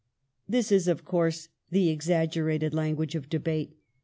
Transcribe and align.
This 0.49 0.71
is, 0.71 0.87
of 0.87 1.05
course, 1.05 1.49
the 1.69 1.89
exaggerated 1.89 2.73
language 2.73 3.13
of 3.13 3.29
debate. 3.29 3.77